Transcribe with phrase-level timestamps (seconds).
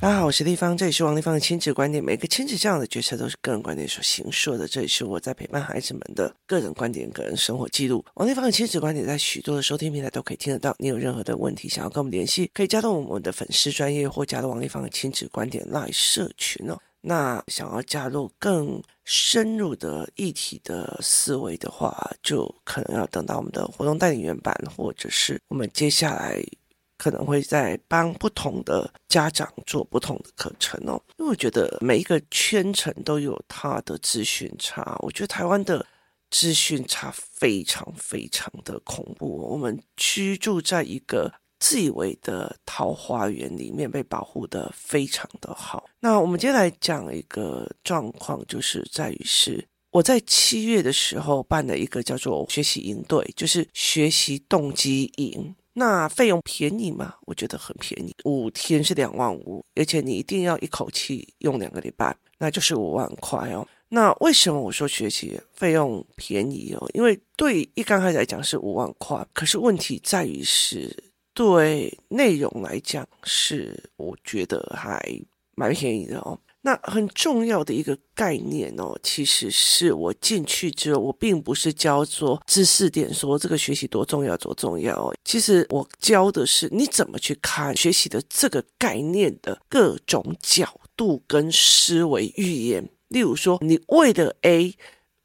[0.00, 2.04] 大家好，我是丽芳，这里是王丽芳的亲子观点。
[2.04, 8.04] 每个亲子这样的决策都是个人观点所形塑的，这里是我在陪伴孩子们的个人观点、个人生活记录。
[8.16, 10.76] 王丽芳的亲子观点在许多的收听平台都可以听得到。
[10.78, 16.76] 你有任何的问题想要跟我们联系，可以加入我们的粉丝专业或加入王丽芳的亲子观点赖社群哦。
[17.00, 26.44] 那想要加入更深入的议题的思维的话，就可能要等到我们的活动代理员版，或者是我们接下来。
[26.96, 34.96] 可能会在帮不同的家长做不同的课程哦，因为我觉得每一个圈层都有它的资讯差。
[35.00, 35.84] 我觉得台湾的
[36.30, 39.36] 资讯差非常非常的恐怖。
[39.36, 45.84] 我们居住在一个自以为的桃花源里面，被保护得非常的好。
[46.00, 55.54] 那我们接下来讲一个状况，就是在于是我在七月的时候办了一个叫做学习营队，就是学习动机营。
[55.74, 57.16] 那费用便宜吗？
[57.26, 63.66] 我觉得很便宜，五天是两万五，而且你一定要一口气用两个礼拜，那就是五万块哦。
[63.88, 66.90] 那为什么我说学习费用便宜哦？
[66.94, 70.96] 因为对一刚开始来讲是五万块，可是问题在于是
[71.32, 75.00] 对内容来讲是我觉得还
[75.56, 76.38] 蛮便宜的哦。
[76.66, 85.14] 那很重要的一个概念哦，其实是我进去之后，我并不是教做知识点，说这个学习多重要多重要哦。
[85.26, 92.88] 其实我教的是你怎么去看学习的这个概念的各种角度跟思维语言。
[93.08, 94.74] 例如说，你为了 A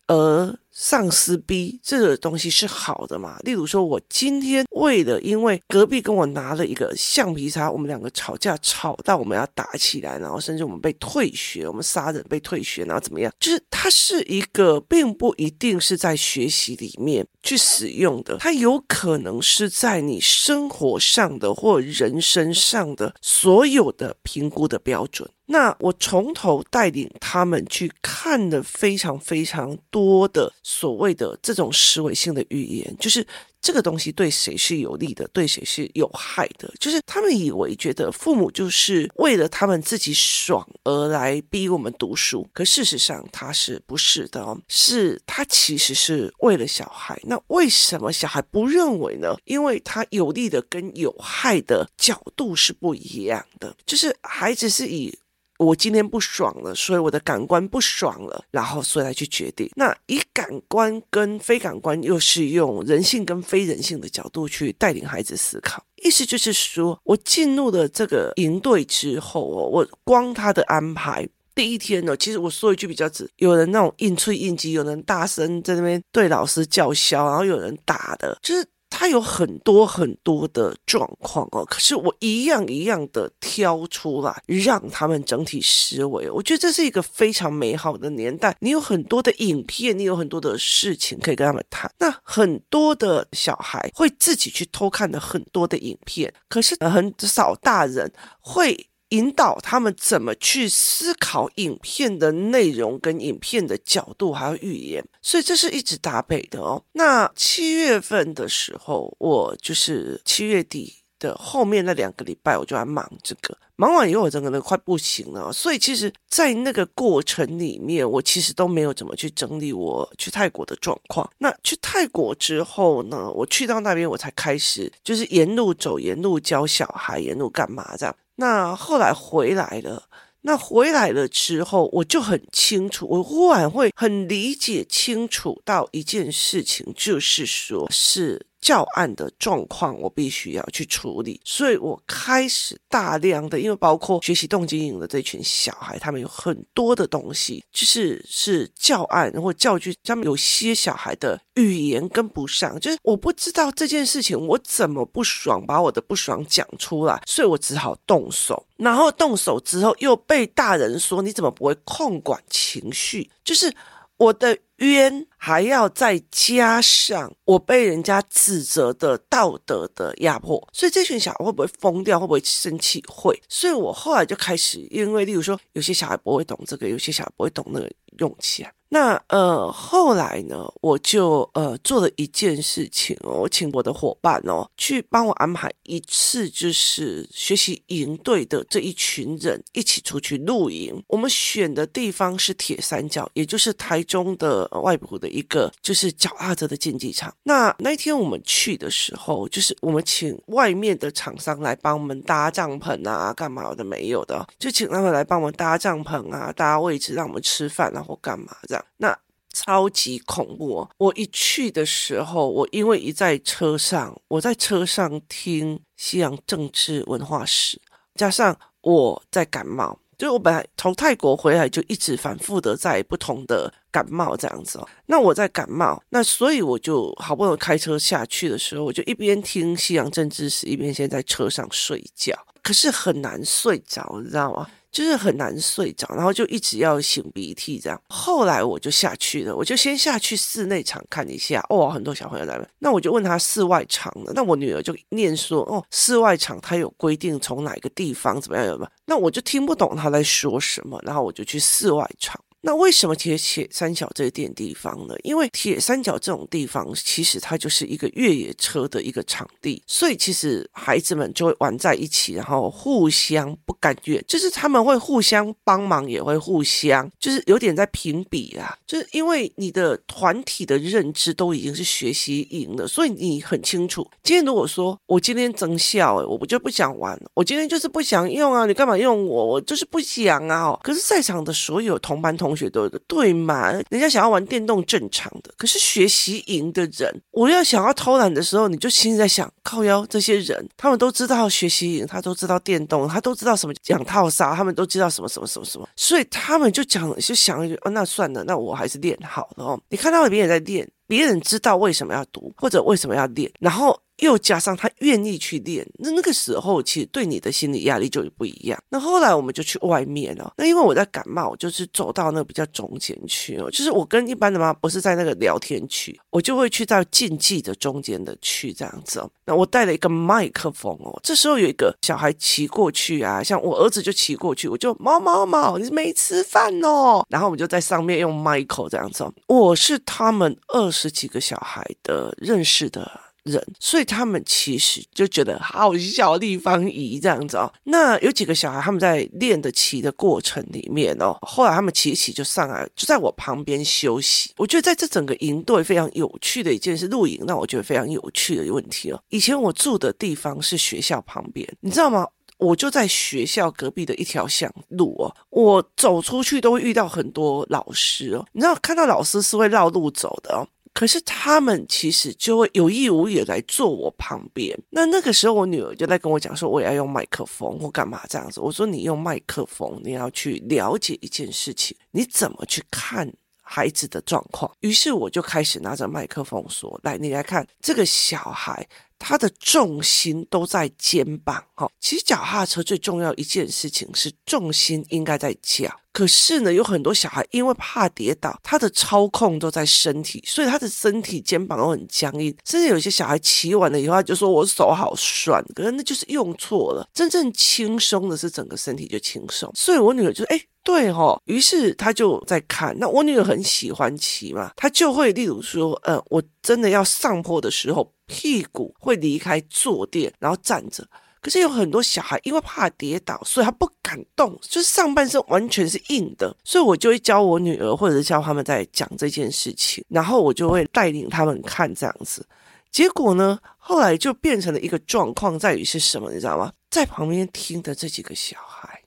[0.08, 3.38] 而上司逼这个东西是好的嘛？
[3.44, 13.30] 例如说，我今天为了因为隔壁跟我拿了一个橡皮擦，我们两个吵架吵到我们要打起来，然后甚至我们被退学，我们杀人被退学，然后怎么样？
[13.42, 25.30] 就是它是一个，并不一定是在学习里面去使用的，它有可能是在你生活上的或人生上的所有的评估的标准。
[25.46, 33.26] 那我从头带领他们去看了非常非常多的所谓的这种思维性的语言，就是
[33.62, 36.72] 这个东西对谁是有利的，对谁是有害的。
[36.80, 44.58] 就是他们以为觉得父母就是为了他们自己爽而来逼我们读书，可事实上他是不是的哦？
[44.68, 47.20] 是他其实是为了小孩。
[47.24, 49.36] 那为什么小孩不认为呢？
[49.46, 55.18] 因为他有利的跟有害的角度是不一样的，就是孩子是以。
[55.60, 59.70] 我今天不爽了，所以我的感官不爽了，然后所以来去决定。
[59.76, 65.84] 那以感官跟非感官，又是用人性跟非人性的角度去带领孩子思考。
[65.98, 78.66] 意思就是说，我进入了这个营队之后哦，我光他的安排，第一天呢，其实我说一句比较直，有人那种应催应激，有人大声在那边对老师叫嚣，然后有人打的，就是。
[78.90, 86.30] 他有很多很多的状况哦，可是我一样一样的挑出来，让他们整体思维。
[86.30, 88.56] 我觉得这是一个非常美好的年代。
[88.60, 91.90] 你有很多的影片，你有很多的事情可以跟他们谈。
[92.00, 98.12] 那很多的小孩会自己去偷看的很多的影片，可是很少大人
[98.42, 98.89] 会。
[99.10, 106.84] 引导他们怎么去思考影片的内容跟影片的角度还有语言，所以这是一直搭配的哦。
[106.94, 115.52] 那七月份的时候，我就是七月底的后面那两个礼拜，我就在忙这个，忙完以后我整个人快不行了。
[115.52, 121.30] 所以其实，在那个过程里面，我其实都没有怎么去整理我去泰国的状况。
[121.40, 128.16] 那去泰国之后呢，我去到那边，我才开始就是沿路走，沿路教小孩，沿路干嘛这样。
[128.40, 130.04] 那后来回来了，
[130.42, 138.49] 那回来了之后，我就很清楚，我忽然会很理解清楚到一件事情，就是说是。
[138.62, 163.74] 教案的状况，我必须要去处理，所以我开始大量的，因为包括学习动机营的这群小孩，他们有很多的东西，就是是教案或教具，他们有些小孩的语言跟不上，就是我不知道这件事情，我怎么不爽，把我的不爽讲出来，所以我只好动手，然后动手之后又被大人说，你怎么不会控管情绪，就是。
[164.20, 172.20] 我的冤还要再加上我被人家指责的道德的压迫，所以这群小孩会不会疯掉？
[172.20, 173.04] 会不会生气？
[173.08, 173.42] 会。
[173.48, 177.90] 所以我后来就开始，因为例如说，有些小孩不会懂这个，有些小孩不会懂那个
[178.20, 178.72] 勇气啊。
[178.92, 191.02] 那呃后来呢，我就呃做了一件事情哦，我请我的伙伴哦去帮我安排一次，就是学习营队的这一群人一起出去露营。
[191.08, 197.32] 我们选的地方是铁三角，也就是台中的外埔的一个就是脚踏车的竞技场。
[197.44, 208.79] 那那一天我们去的时候，就是我们请外面的厂商来帮我们搭帐篷啊，干嘛的没有的，就请他们来帮我们搭帐篷啊，搭位置让我们吃饭然后干嘛这样。
[208.98, 209.18] 那
[209.52, 210.90] 超级恐怖哦！
[210.98, 217.82] 我一去的时候，我因为一在车上，我在车上听西洋政治文化史，
[218.16, 224.88] 加上我在感冒，就我本来从泰国回来就一直反复的在不同的感冒这样子哦。
[225.08, 234.70] 那我在感冒，那所以我就好不容易开车下去的时候，我就一边听西洋政治史，一边先在车上睡觉，可是很难睡着，你知道吗？
[234.92, 238.02] 就是很难睡着，然后就一直要擤鼻涕这样。
[238.10, 242.68] 后来我就下去了，我就先下去室内场看一下，哦，很多小朋友来了。
[242.80, 248.92] 那我就问他室外场的，那我女儿就念说，哦，室外场它有规定从哪个地方怎么样有没有？
[249.06, 252.40] 那我就听不懂他在说什么，然后我就去室外场。
[252.62, 255.16] 那为什么铁铁三角这点地方呢？
[255.24, 268.78] 因为铁三角这种地方，其实它就是一个越野车的一个场地，所以其实孩子们就会玩在一起，然后互相不甘愿，就是他们会互相帮忙，也会互相就是有点在评比啊。
[268.86, 279.46] 就是因为你的团体的认知都已经是学习赢了，所以你很清楚，今天如果说我今天增效，诶，我就不想玩，我今天就是不想用啊，你干嘛用我？
[279.46, 280.78] 我就是不想啊。
[280.84, 283.72] 可是，在场的所有同班同同学都有的对嘛？
[283.92, 299.80] 人家想要玩电动正常的，可是学习营的人，我要想要偷懒的时候，你就心里在想，靠腰这些人，他们都知道学习营，他都知道电动，他都知道什么讲套杀，他们都知道什么什么什么什么，所以他们就讲就想，哦，那算了，那我还是练好了哦。
[299.90, 303.96] 你看到别人在练，别人知道为什么要读或者为什么要练，然后。
[304.22, 308.82] 又加上他愿意去练，那那个时候其实对你的心理压力就不一样。
[308.90, 310.54] 那后来我们就去外面了。
[310.58, 319.30] 那因为我在感冒，就是走到那个比较中间区哦，就是我跟一般的妈妈不是在那个聊天区，我就会去到竞技的中间的区这样子哦。
[319.46, 327.26] 那我带了一个麦克风哦，这时候有一个小孩骑过去啊，像我儿子就骑过去，我就猫猫猫，你没吃饭哦。
[327.30, 333.29] 然后我们就在上面用麦克这样子哦，我是他们二十几个小孩的认识的。
[333.44, 337.72] 人，所以他们其实就觉得好小地方移这样子哦。
[337.84, 344.52] 那有几个小孩他们在练的骑的过程里面哦，后来他们骑一骑就上来，就在我旁边休息。
[344.58, 349.22] 我觉得在这整个营队非常有趣的一件事，露营让我觉得非常有趣的一个问题哦。
[349.30, 352.28] 以前我住的地方是学校旁边，你知道吗？
[352.58, 358.46] 我就在学校隔壁的一条巷路哦，我走出去都会遇到很多老师哦。
[358.52, 360.68] 你知道看到老师是会绕路走的哦。
[361.00, 364.78] 可是他们其实就会有意无意来坐我旁边。
[364.90, 368.60] 那那个时候，我女儿就在跟我讲说，我也要用麦克风我干嘛这样子。
[368.60, 373.32] 我说，你用麦克风，你要去了解一件事情，你怎么去看
[373.62, 374.70] 孩子的状况？
[374.82, 378.86] 于是我就开始拿着麦克风说：“来，你来看这个小孩。”
[379.20, 381.88] 他的重心都在肩膀，哈。
[382.00, 385.94] 其实脚踏车最重要一件事情是重心应该在脚。
[386.12, 392.54] 可是呢，有很多小孩因为怕跌倒，他的操控都在身体，所以他的身体肩膀都很僵硬。
[392.66, 397.08] 甚至有些小孩骑完了以后，他就说我手好酸，可是那就是用错了。
[397.14, 399.72] 真正轻松的是整个身体就轻松。
[399.76, 402.98] 所以我女儿就说：“哎，对哦。”于是他就在看。
[403.00, 411.06] 那我女儿很喜欢骑嘛，她就会例如说：“呃，我真的要上坡的时候。”屁股会离开坐垫，然后站着。
[411.42, 416.56] 可是有很多小孩因为怕跌倒，所以他不敢动，就是上半身完全是硬的。
[416.66, 422.46] 所以我就会教我女儿，或者是教他们在讲这件事情，然后我就会带领他们看这样子。
[422.92, 426.74] 结果呢，后来就变成了一个状况，在于是什么，你知道吗？
[426.90, 429.04] 在旁边听的这几个小孩，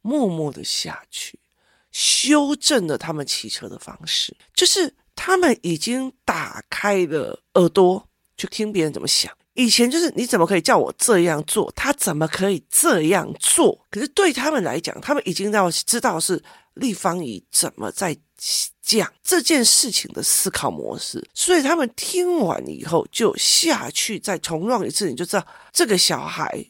[0.00, 1.38] 默默的下去，
[1.92, 8.08] 修正了他们骑车的方式，就是他们已经打开了耳朵。
[8.38, 9.30] 去听别人怎么想。
[9.54, 11.68] 以前就是你怎么可以叫我这样做？
[11.74, 13.76] 他怎么可以这样做？
[13.90, 16.40] 可是对他们来讲，他们已经要知道是
[16.74, 18.16] 立方体怎么在
[18.80, 21.28] 讲这件事情的思考模式。
[21.34, 26.64] 所以他们听完以后就下去再重让一次，你就知道这个小孩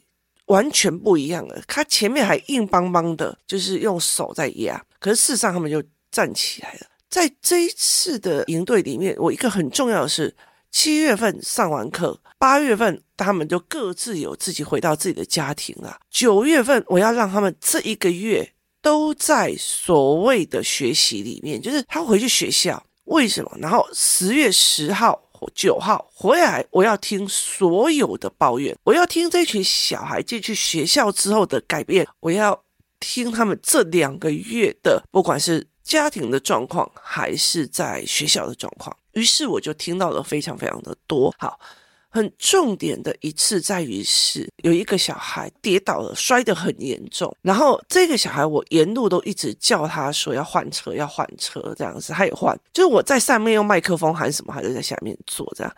[0.47, 1.61] 完全不一样了。
[1.67, 6.87] 他前面还硬邦邦的，就是用手在压，可是事实上他们就站起来了。
[7.07, 10.35] 在这一次的营队里面，我一个很重要的是。
[10.71, 15.99] 七月份上完课，八月份他们就各自有自己回到自己的家庭了。
[16.09, 23.51] 九月份我要让他们这一个月都在所谓的学习里面，就是他回去学校为什么？
[23.59, 25.21] 然后十月十号
[25.55, 32.63] 九号回来，我要听所有的抱怨，我要听这群小孩进去学校之后的改变，我要
[32.99, 38.95] 听他们这两个月的，不管是家庭的状况还是在学校的状况。
[39.19, 41.33] 于是我就听到了非常非常的多。
[41.37, 41.59] 好。
[42.11, 47.31] 很重点的一次在于是有一个小孩跌倒了，摔得很严重。
[47.43, 52.59] 然后这个小孩我沿路都一直叫他说要换车，要换车这样子，他也换。
[52.73, 55.71] 就是我在上面用麦克风喊什么，他就在下面坐这样。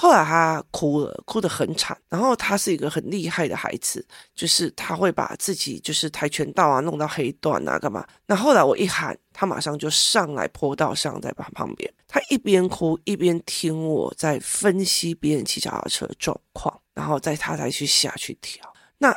[0.00, 1.98] 后来他哭了，哭得很惨。
[2.08, 8.06] 然后他是一个很厉害的孩子，就是他会把自己就是跆拳道啊弄到黑段啊干嘛。
[8.24, 11.92] 那后来我一喊，他马上就上来坡道上，在旁旁边。
[12.06, 18.72] 他一边哭一边听我在分析别人骑脚踏车的状况，然后再他才去下去调。
[18.98, 19.12] 那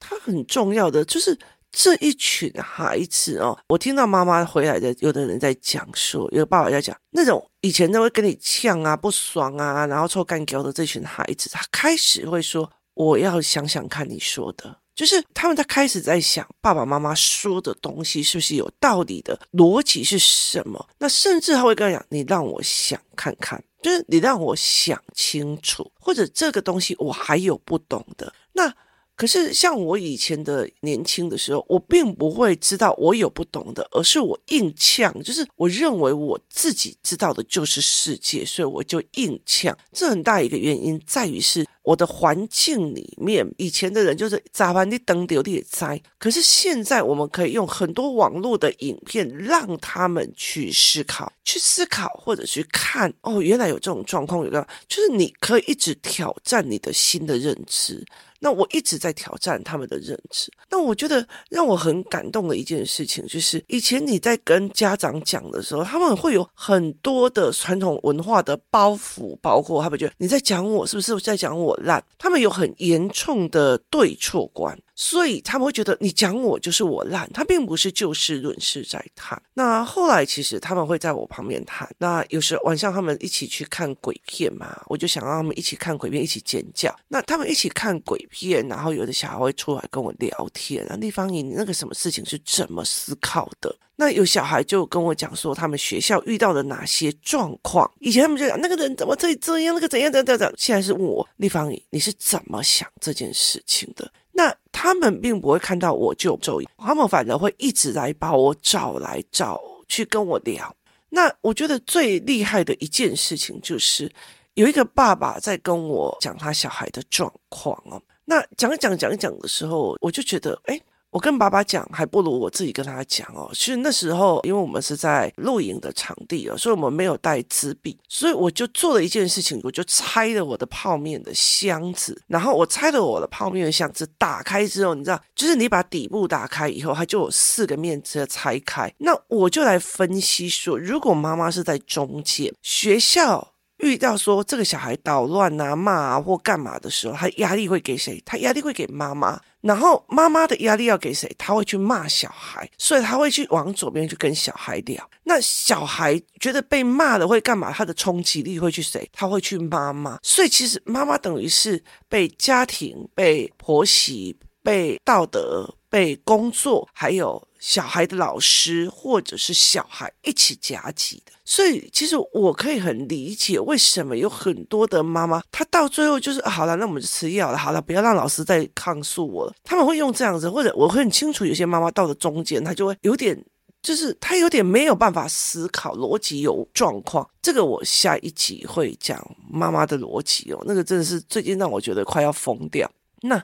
[0.00, 1.38] 他很重要的就是。
[1.72, 20.88] 这一群孩子哦，我听到妈妈回来的，有的人在讲说，有个爸爸在讲，那种以前都会跟你呛啊、不爽啊，然后臭干譙的这群孩子，他开始会说：“我要想想看你说的，就是他们在开始在想，爸爸妈妈说的东西是不是有道理的，逻辑是什么？
[20.98, 28.74] 那甚至他会跟他讲：你让我想看看，就是你让我想清楚，或者这个东西我还有不懂的。”那
[29.16, 39.76] 可是，像我以前的年轻的时候，我并不会知道我有不懂的，而是我硬呛，就是我认为我自己知道的就是世界，所以我就硬呛。
[39.90, 44.88] 这很大一个原因在于是我的环境里面，以前的人就是咋办？
[44.90, 45.98] 你等丢你栽。
[46.18, 53.10] 可是现在我们可以用很多网络的影片，让他们去思考，去思考或者去看。
[53.22, 58.04] 哦，原来有这种状况，有个就是你可以一直挑战你的新的认知。
[58.40, 60.52] 那我一直在挑战他们的认知。
[60.70, 74.78] 那我觉得让我很感动的一件事情，就是以前你在跟家长讲的时候，他们会有很多的传统文化的包袱，包括他们觉得你在讲我是不是在讲我烂，他们有很严重的对错观。
[74.96, 79.40] 所以他们会觉得你讲我就是我烂，他并不是就事论事在谈。
[79.52, 81.88] 那后来其实他们会在我旁边谈。
[81.98, 86.92] 那有时晚上他们一起去看鬼片嘛，我就想让他们一起看鬼片，一起尖叫。
[87.08, 93.76] 那他们一起看鬼片，然后有的小孩会出来跟我聊天那，丽芳仪，你那个什么事情是怎么思考的？
[93.98, 97.90] 那有小孩就跟我讲说他们学校遇到的哪些状况。
[98.00, 100.54] 以前他们就讲那个人怎么这这样，那个怎样怎样怎样。
[100.56, 104.10] 现在是问我丽芳仪，你是怎么想这件事情的？
[104.36, 110.76] 那他们并不会看到我就走，他们反而会一直来把我找来找去跟我聊。
[111.08, 114.12] 那我觉得最厉害的一件事情就是
[114.54, 118.00] 有一个爸爸在跟我讲他小孩的状况哦。
[118.26, 120.80] 那讲讲讲讲的时候，我就觉得哎。
[121.16, 123.48] 我跟爸爸讲，还不如我自己跟他讲哦。
[123.54, 132.20] 其实那时候，因为我们是在露营的场地哦，所以我们没有带纸笔，所以我就做了一件事情，我就拆了我的泡面的箱子。
[132.26, 138.92] 然后我拆了我的泡面的箱子，打开之后，你知道，就是你把底部打开以后，它就有四个面子拆开。
[138.98, 143.54] 那我就来分析说，如果妈妈是在中间，学校。
[143.78, 148.22] 遇到说这个小孩捣乱啊、骂啊或干嘛的时候，他压力会给谁？
[148.24, 149.40] 他压力会给妈妈。
[149.60, 151.28] 然后妈妈的压力要给谁？
[151.36, 155.10] 他会去骂小孩，所以他会去往左边去跟小孩聊。
[155.24, 157.72] 那小孩觉得被骂了会干嘛？
[157.72, 159.08] 他的冲击力会去谁？
[159.12, 160.18] 他会去妈妈。
[160.22, 167.46] 所以其实妈妈等于是被家庭、被婆媳、被道德、被工作，还有。
[167.58, 179.54] 小孩的老师或者是小孩一起夹击的，所以其实我可以很理解为什么有很多的妈妈，她到最后就是好了，那我们就吃药了，好了，不要让老师再抗诉我了。
[179.64, 183.36] 他们会用这样子，或者我会很清楚，有些妈妈到了中间，她就会有点，
[183.82, 187.28] 就是她有点没有办法思考，逻辑有状况。
[187.42, 189.18] 这个我下一集会讲
[189.50, 192.88] 妈妈的逻辑哦，那个真的是最近让我觉得快要疯掉。
[193.22, 193.42] 那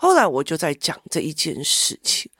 [0.00, 2.30] 后来我就在讲这一件事情。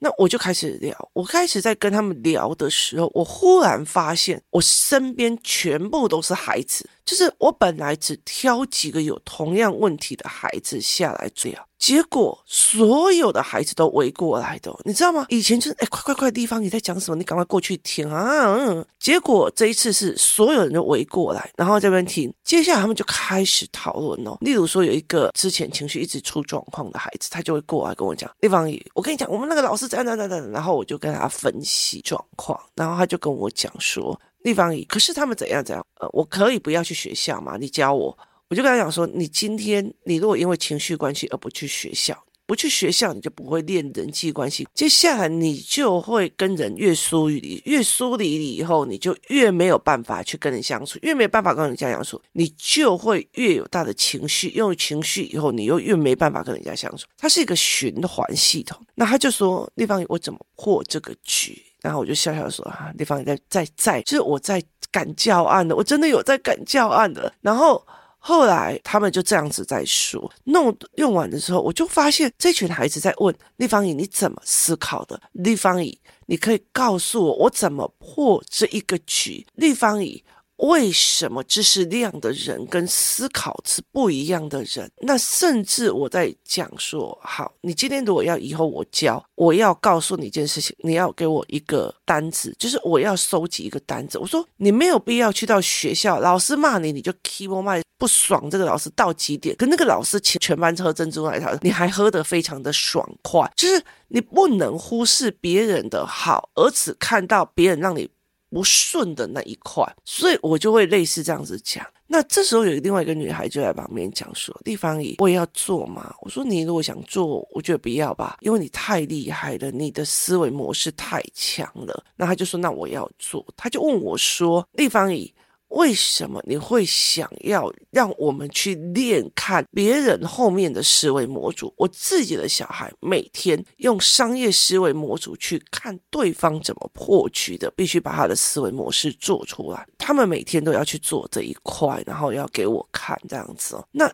[0.00, 11.68] 那我就开始聊，我开始在跟他们聊的时候，我忽然发现，我身边全部都是孩子，就是我本来只挑几个有同样问题的孩子下来聊。
[11.76, 15.26] 结果所有的孩子都围过来的，你知道吗？
[15.28, 17.16] 以前就是哎，快快快，地方你在讲什么？
[17.16, 18.54] 你赶快过去听啊！
[18.54, 22.32] 嗯，结果这一次是所有人都围过来，然后这边听。
[22.42, 24.38] 接下来他们就开始讨论哦。
[24.40, 35.84] 例如说，有一个之前情绪一直出状况的孩子，他就会过来跟我讲：“地方，我跟你讲，我们那个老师怎样怎样怎样。”然后我就跟他分析状况，然后他就跟我讲说：“立方姨，可是他们怎样怎样？
[36.00, 37.58] 呃，我可以不要去学校吗？
[37.58, 38.16] 你教我。”
[38.48, 44.68] 我就跟他讲说，你今天你如果因为情绪关系而不去学校，不去学校，你就不会练人际关系。
[44.74, 54.50] 接下来，你就会跟人越疏离，越疏离以后，你就越没有办法去跟人相处，越没有办法跟人家相处，你就会越有大的情绪。
[54.50, 57.06] 用情绪以后，你又越没办法跟人家相处。
[57.16, 58.78] 它是一个循环系统。
[58.94, 67.84] 那他就说：“丽芳，我怎么破这个局？”然后我就笑笑说：“啊，丽芳，你在在在，就是我在赶教案的，我真的有在赶教案的。”然后。
[68.26, 75.20] 后来他们就这样子在说，弄用完的时候，我就发现这群孩子在问丽芳仪，你怎么思考的？
[75.32, 79.46] 丽芳仪，你可以告诉我，我怎么破这一个局？
[79.56, 80.24] 丽芳仪。
[80.64, 84.90] 为什么知识量的人跟思考是不一样的人？
[85.02, 94.16] 那甚至我在讲说，好，你今天如果要以后我教，我要告诉你一件事情，你要给我一个单子，就是我要收集一个单子。
[94.16, 98.48] 我说你没有必要去到学校，老师骂你，你就 keep on 骂不爽。
[98.48, 99.54] 这个老师到几点？
[99.56, 103.50] 跟那个老师请全班喝珍珠奶茶，你还喝得非常的爽快。
[103.54, 108.08] 就是你不能忽视别人的好，而只看到别人让你。
[108.54, 111.84] 不顺的那一块，所以我就会类似这样子讲。
[112.06, 125.32] 那这时候有另外一个女孩就在旁边讲说：“丽芳仪，我也要做嘛？”我说：“你如果想做，我觉得不要吧，因为你太厉害了，你的思维模式太强了。”那她就说：“那我要做。”她就问我说：“丽芳仪。”
[125.74, 131.72] 为什么你会想要让我们去练看别人后面的思维模组？
[131.76, 139.86] 我自己的小孩每天用商业思维模组去看对方怎么破局的，必须把他的思维模式做出来。
[139.98, 143.86] 他们每天都要去做这一块，然后要给我看这样子哦。
[143.90, 144.10] 那。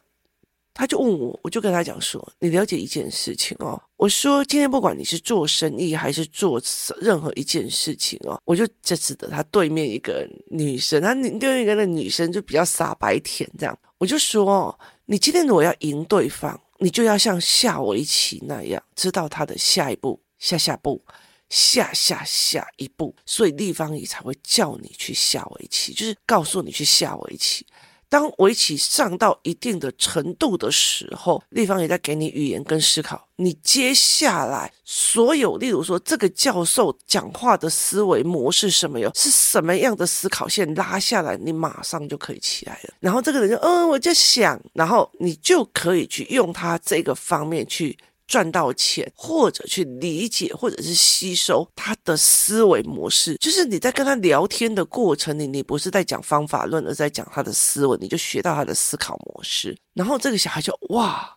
[0.73, 6.63] 他就问我，我就跟他讲说：“你了解一件事情哦。”我说：“今天不管你是做生意还是做
[7.01, 13.79] 任何一件事情哦，我就这次的他对面一个女生，他对面一个那女生就比较傻白甜这样。
[13.99, 21.03] 我就说：你今天如果要赢对方，你就要像下围棋那样，知道他的下一步、下下步、
[21.51, 27.67] 下下下一步，所以丽芳仪才会叫你去下围棋，就是告诉你去下围棋。”
[28.11, 33.29] 当围棋上到一定的程度的时候，立方也在给你语言跟思考。
[33.37, 42.95] 你接下来所有，例如说这个教授讲话的思维模式什么哟，是什么样的思考线拉下来，你马上就可以起来了。
[42.99, 47.97] 然后这个人就嗯，我就想，然后你就可以去用他这个方面去。
[48.31, 59.77] 赚到钱，或者去理解，或者是吸收他的思维模式，就是你在跟他聊天的过程里，你不是在讲方法论，而在讲他的思维，你就学到他的思考模式。
[59.95, 61.37] 然后这个小孩就哇，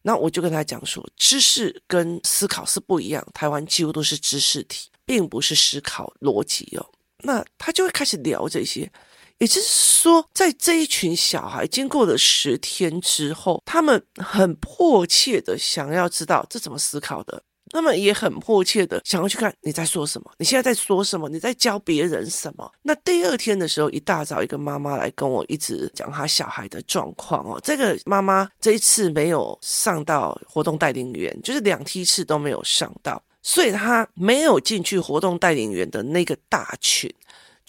[0.00, 6.86] 那我就跟他讲说，知识跟思考是不一样，台湾几乎都是知识题，并不是思考逻辑哦。
[7.18, 8.90] 那他就会开始聊这些。
[9.40, 22.70] 也就是说，在这一群小孩经过了十天之后，他们很迫切的想要知道这怎么思考的，那么也很迫切的想要去看你在说什么，你现在在说什么，你在教别人什么。
[22.82, 27.58] 那第二天的时候，一大早，一个妈妈来跟我一直讲她小孩的状况哦。
[27.64, 37.10] 这个妈妈这一次没有上到活动带领员，就是两梯次都没有上到，所以她没有进去活动带领员的那个大群。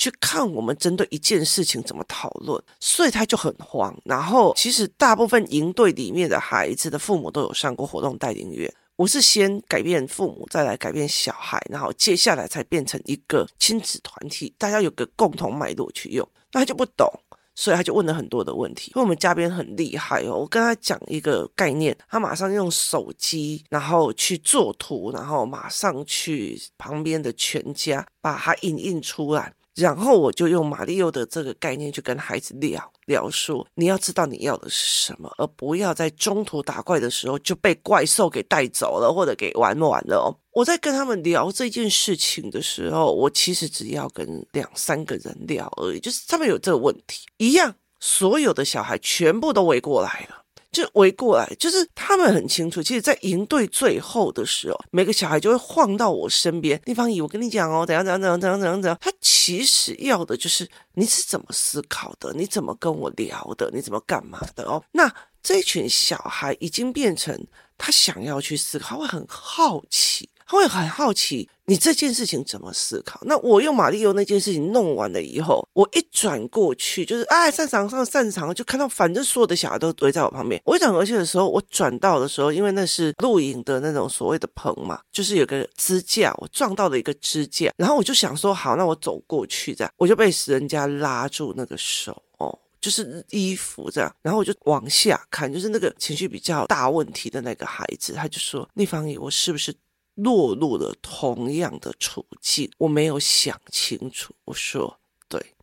[0.02, 3.96] 去看我们针对一件事情怎么讨论，所以他就很慌。
[4.04, 16.28] 然后其实大部分营队里面的孩子的父母都有上过活动带领员，我是先改变父母，再来改变小孩，然后接下来才变成一个亲子团体，大家有个共同脉络去用。
[16.52, 17.08] 那他就不懂，
[17.54, 18.92] 所以他就问了很多的问题。
[18.96, 29.54] 因为我们嘉宾很厉害哦，我跟他讲一个概念，他马上用手机，然后去做图，然后马上去旁边的全家把它影印出来。
[29.82, 40.30] 然后我就用马里奥的这个概念去跟孩子聊聊说，你要知道你要的是什么，而不要在中途打怪的时候就被怪兽给带走了，或者给玩完了哦。
[40.54, 50.41] 我在跟他们聊这件事情的时候，我其实只要跟两三个人聊而已，就是他们有这个问题一样，所有的小孩全部都围过来了。
[50.72, 52.82] 就围过来，就是他们很清楚。
[52.82, 56.82] 其实，在营队最后的时候，每个小孩就会晃到我身边。
[56.86, 58.98] 地方姨，我跟你讲哦，怎样怎样怎样怎样怎样怎样。
[59.02, 64.82] 他其实要的就是你是怎么思考的，你怎么跟我聊的，你怎么干嘛的哦。
[64.94, 67.38] 那这群小孩已经变成
[67.78, 70.30] 他想要去思考，他会很好奇。
[70.52, 73.22] 他会很好奇你这件事情怎么思考。
[73.24, 80.62] 那我用马里欧那件事情弄完了以后，我一转过去，就是哎，擅长上擅长，就看到反正所有的小孩都围在我旁边。
[80.66, 92.60] 我一转过去的时候，我转到的时候，因为那是露营的那种所谓的棚嘛，就是有个支架，我撞到了一个支架，然后我就想说好，那我走过去这样，我就被人家拉住那个手哦。
[92.82, 94.12] 就是衣服这样。
[94.24, 99.72] 然后我就往下看，就是那个情绪比较大问题的那个孩子，他就说：“丽芳姨，我是不是
[100.16, 102.72] 落入了同样的处境？
[102.78, 105.56] 我没有想清楚。”我说：“对。”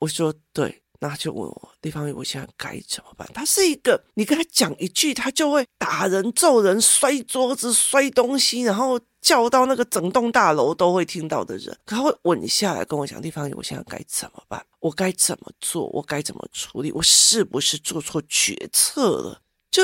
[0.00, 3.28] 我说：“对。”那他就问我，丽芳姨，我现在该怎么办？
[3.34, 11.76] 他是一个，你跟他讲一句，他就会打人、揍人、摔桌子、摔东西，然后叫到那个整栋大楼都会听到的人。
[11.84, 14.64] 他会稳下来跟我讲，丽芳姨，我现在该怎么办？
[14.78, 15.88] 我该怎么做？
[15.88, 16.92] 我该怎么处理？
[16.92, 19.42] 我是不是做错决策了？
[19.72, 19.82] 就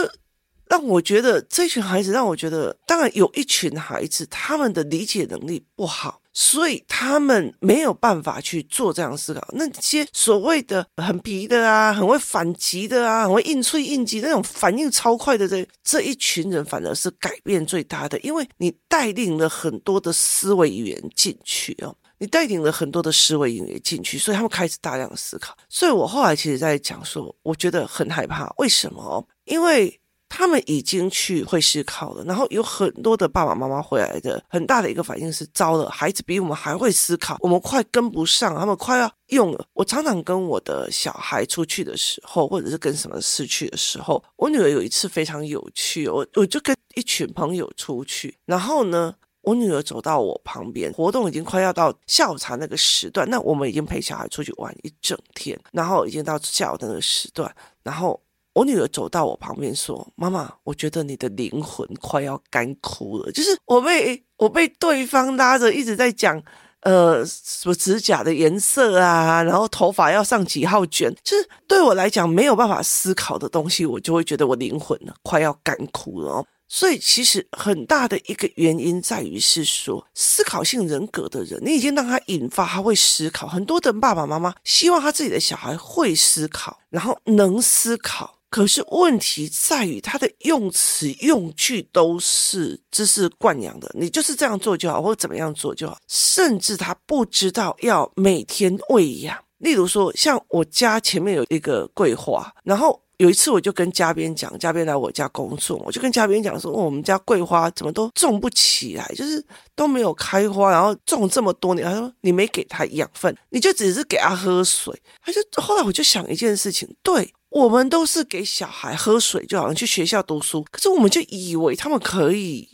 [0.70, 6.20] 让我觉得这群孩子，让我觉得，当然有一群孩子，他们的理解能力不好。
[6.40, 9.44] 所以他们没有办法去做这样思考。
[9.54, 25.56] 那些所谓的很皮的啊，很会反击的啊，很会应脆应急那种反应超快的这这一群人，反而是改变最大的，因为你带领了很多的思维语言进去哦，你带领了很多的思维语言进去，所以他们开始大量的思考。
[25.68, 29.26] 所以我后来其实在讲说，我觉得很害怕，为什么？
[29.46, 30.00] 因为。
[30.28, 39.66] 他们已经去会思考了，然后有很多的爸爸妈妈回来的很大的一个反应是：糟了，孩子比我们还会思考，我们快跟不上，他们快要用了。
[39.72, 58.20] 我常常跟我的小孩出去的时候，或者是跟什么事去的时候，我女儿有一次非常有趣，我我就跟一群朋友出去，然后呢，我女儿走到我旁边，活动已经快要到下午茶那个时段，那我们已经陪小孩出去玩一整天，然后已经到下午的那个时段，然后。
[58.58, 66.42] 我女儿走到我旁边说：“妈妈，我觉得你的灵魂快要干枯了。”就是我被我被对方拉着一直在讲，
[66.80, 76.44] 呃，什么指甲的颜色啊，然后头发要上几号卷，就是对我来讲没有办法思考的东西，我就会觉得我灵魂呢快要干枯了。
[76.70, 83.46] 所以其实很大的一个原因在于是说，思考性人格的人，你已经让他引发他会思考。
[83.46, 88.37] 很多的爸爸妈妈希望他自己的小孩会思考，然后能思考。
[88.50, 99.36] 可是问题在于，他的用词用句都是知识惯养的，你就是这样做就好，或者怎么样做就好，甚至他不知道要每天喂养。
[99.58, 117.30] 例如说，像我家前面有一个桂花，然后有一次我就跟嘉宾讲，嘉宾来我家工作，我就跟嘉宾讲说，我们家桂花怎么都种不起来，就是都没有开花，然后种这么多年，他说你没给他养分，你就只是给他喝水，他就后来我就想一件事情，对。
[117.50, 120.64] 我们都是给小孩喝水，就好像去学校读书。
[120.70, 122.68] 可是我们就以为他们可以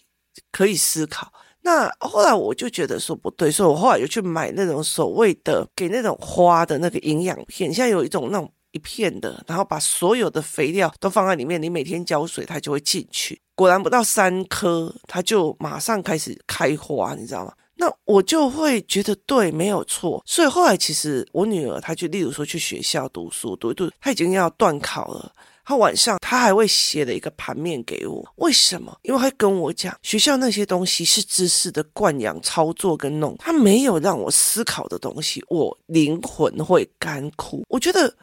[0.50, 1.32] 可以思考。
[1.62, 7.72] 那后来我就觉得说不对，所以我后来就去买那种所谓的给那种花的那个营养片。
[7.72, 13.40] 现在有一种那种一片的，然后把所有的肥料都放在里面，你每天浇水，它就会进去。
[13.54, 17.52] 果然不到三颗，它就马上开始开花，你知道吗？
[17.84, 20.22] 那我就会觉得对，没有错。
[20.24, 25.30] 所以后来其实我女儿她就例如说去学校读书，读一读，她已经要段考了。
[25.66, 28.26] 她晚上她还会写了一个盘面给我。
[28.36, 28.96] 为什么？
[29.02, 37.62] 因为她跟我讲，学校那些东西是知识的惯养、操作跟弄，她没有让我思考的东西，我灵魂会干枯。
[37.68, 38.14] 我觉得。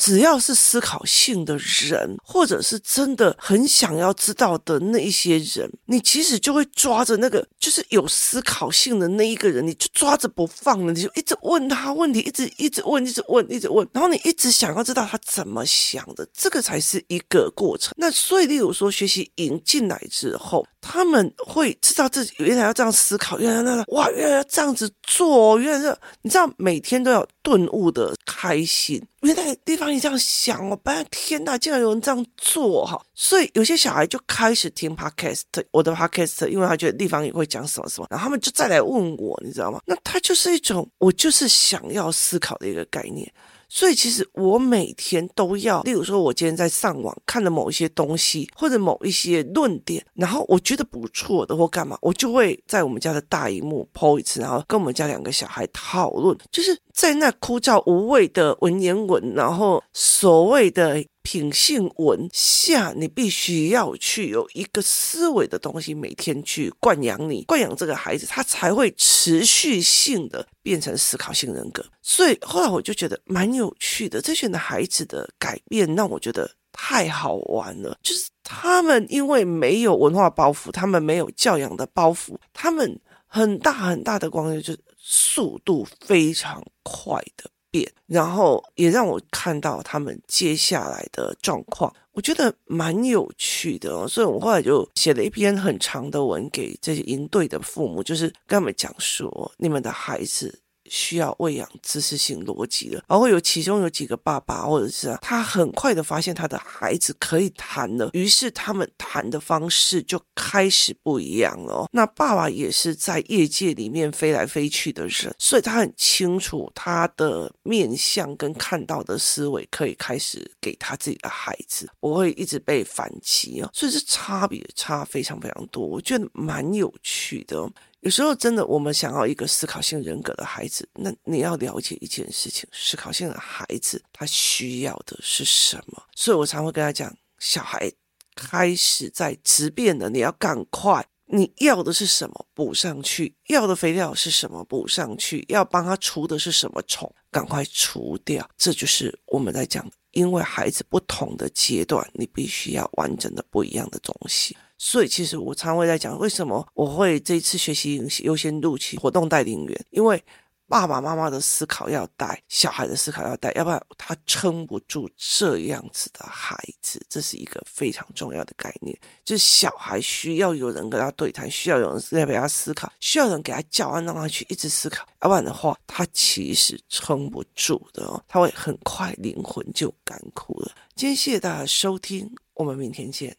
[0.00, 17.92] 只要是思考性的人，或者是真的很想要知道的那一些人，你其实就会抓着那个就是有思考性的那一个人，你就抓着不放了，你就一直问他问题，一直一直问，一直问，一直问，然后你一直想要知道他怎么想的，这个才是一个过程。
[17.98, 29.02] 那所以，例如说学习营进来之后，他们会知道自己原来要这样思考，原来那个哇，原来要这样子做，原来是你知道每天都要顿悟的开心。
[29.20, 33.00] 原来地方你这样想哦，不然天呐，竟然有人这样做哈！
[33.14, 39.80] 所以有些小孩就开始听 podcast，我的 podcast，因为他觉得地方也会讲什么什么，然后他们就再来问我，你知道吗？
[39.84, 43.30] 那他就是一种我就是想要思考的一个概念。
[43.72, 61.04] 所以其实我每天都要，例如说，我今天在上网看了某一些东西，或者某一些论点，然后我觉得不错的或干嘛，我就会在我们家的大萤幕 po 一次，然后跟我们家两个小孩讨论，就是在那枯燥无味的文言文，然后所谓的。
[61.22, 71.84] 品性文下，你必须要去有一个思维的东西，每天去惯养你，惯养这个孩子，他才会持续性的变成思考性人格。
[72.00, 77.96] 所以后来我就觉得蛮有趣的，这群的孩子的改变让我觉得太好玩了。
[78.02, 87.50] 就是他们因为没有文化包袱，他们没有教养的包袱，他们很大很大的光就是速度非常快的。
[87.72, 94.08] 变，然后也让我看到他们接下来的状况，我觉得蛮有趣的哦。
[94.08, 111.88] 所以我后来就写了一篇很长的文给这些营队的父母，就是跟他们讲说，你们的孩子需要喂养知识性逻辑的，然后有其中有几个爸爸或者是啊，他很快的发现他的孩子可以谈了，于是他们谈的方式就开始不一样了。
[111.92, 123.70] 那爸爸也是在业界里面飞来飞去的人，所以他很清楚他的面向跟看到的思维可以开始给他自己的孩子，不会一直被反击啊。
[123.72, 127.70] 所以这差别差非常非常多，我觉得蛮有趣的。
[128.00, 136.02] 有时候真的，我们想要一个思考性人格的孩子，那你要了解一件事情：思考性的孩子他需要的是什么？
[136.16, 137.92] 所以我常会跟他讲，小孩
[138.34, 143.36] 开始在质变了，你要赶快，你要的是什么补上去？
[143.48, 145.44] 要的肥料是什么补上去？
[145.48, 147.12] 要帮他除的是什么虫？
[147.30, 148.48] 赶快除掉。
[148.56, 154.56] 这就是我们在讲，因为孩子不同的阶段，你必须要完整的不一样的东西。
[154.82, 159.86] 所以，其实我常会在讲，为什么我会这一次学习优先录取活动带领员？
[159.90, 160.24] 因为
[160.66, 167.04] 爸爸妈妈的思考要带，小孩的思考要带，要不然他撑不住这样子的孩子。
[167.10, 175.06] 这是一个非常重要的概念，就是小孩需要有人跟他对谈，需要有人在陪他思考，需要人给他教案，让他去一直思考。
[175.20, 180.72] 要不然的话，他其实撑不住的哦，他会很快灵魂就干枯了。
[180.96, 183.36] 今天谢谢大家收听，我们明天见。